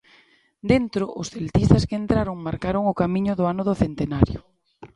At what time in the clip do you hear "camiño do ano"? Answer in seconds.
3.01-3.63